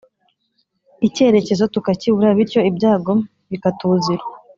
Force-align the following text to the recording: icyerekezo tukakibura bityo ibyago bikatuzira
icyerekezo 1.07 1.63
tukakibura 1.73 2.37
bityo 2.37 2.59
ibyago 2.69 3.13
bikatuzira 3.51 4.23